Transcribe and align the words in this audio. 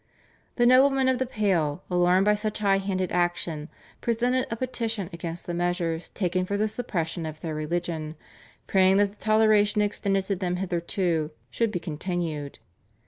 The 0.55 0.65
noblemen 0.65 1.07
of 1.09 1.19
the 1.19 1.27
Pale, 1.27 1.83
alarmed 1.87 2.25
by 2.25 2.33
such 2.33 2.57
high 2.57 2.79
handed 2.79 3.11
action, 3.11 3.69
presented 4.01 4.47
a 4.49 4.55
petition 4.55 5.11
against 5.13 5.45
the 5.45 5.53
measures 5.53 6.09
taken 6.09 6.43
for 6.43 6.57
the 6.57 6.67
suppression 6.67 7.23
of 7.27 7.41
their 7.41 7.53
religion, 7.53 8.15
praying 8.65 8.97
that 8.97 9.11
the 9.11 9.23
toleration 9.23 9.83
extended 9.83 10.25
to 10.25 10.35
them 10.35 10.55
hitherto 10.55 11.29
should 11.51 11.69
be 11.71 11.77
continued. 11.79 12.57